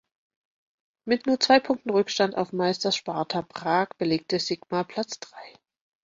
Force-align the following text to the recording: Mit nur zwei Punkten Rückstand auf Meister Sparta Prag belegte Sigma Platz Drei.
Mit 1.05 1.27
nur 1.27 1.39
zwei 1.39 1.59
Punkten 1.59 1.91
Rückstand 1.91 2.35
auf 2.35 2.53
Meister 2.53 2.91
Sparta 2.91 3.43
Prag 3.43 3.89
belegte 3.99 4.39
Sigma 4.39 4.81
Platz 4.83 5.19
Drei. 5.19 5.59